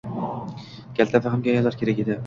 [1.01, 2.19] Kaltafahmga ayollar kerak edi